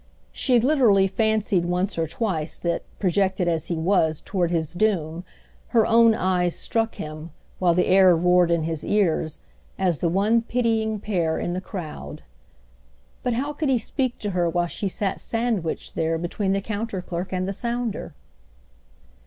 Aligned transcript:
She 0.31 0.59
literally 0.59 1.05
fancied 1.07 1.63
once 1.63 1.95
or 1.95 2.07
twice 2.07 2.57
that, 2.57 2.81
projected 2.97 3.47
as 3.47 3.67
he 3.67 3.75
was 3.75 4.19
toward 4.19 4.49
his 4.49 4.73
doom, 4.73 5.23
her 5.67 5.85
own 5.85 6.15
eyes 6.15 6.55
struck 6.55 6.95
him, 6.95 7.29
while 7.59 7.75
the 7.75 7.85
air 7.85 8.15
roared 8.17 8.49
in 8.49 8.63
his 8.63 8.83
ears, 8.83 9.41
as 9.77 9.99
the 9.99 10.09
one 10.09 10.41
pitying 10.41 10.99
pair 10.99 11.37
in 11.37 11.53
the 11.53 11.61
crowd. 11.61 12.23
But 13.21 13.33
how 13.33 13.53
could 13.53 13.69
he 13.69 13.77
speak 13.77 14.17
to 14.21 14.31
her 14.31 14.49
while 14.49 14.65
she 14.65 14.87
sat 14.87 15.19
sandwiched 15.19 15.93
there 15.93 16.17
between 16.17 16.53
the 16.53 16.61
counter 16.61 17.03
clerk 17.03 17.31
and 17.31 17.47
the 17.47 17.53
sounder? 17.53 18.15